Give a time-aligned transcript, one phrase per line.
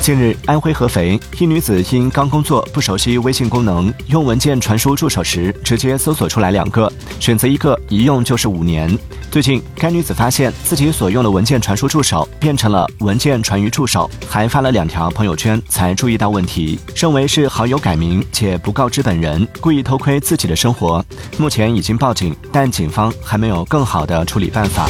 [0.00, 8.98] 近日安徽合肥一女子因刚工作不熟悉微信功能用文件传输助手时直接搜索出来两个选择一个一用就是五年。
[9.30, 21.04] 最近该女子发现自己所用的文件传输助手变成了文件传于助手还发了两条朋友圈才注意到问题认为是好友改名且不告知本人故意偷窥自己的生活。
[21.36, 24.88] 目前已经报警但警方还没有更好的处理办法。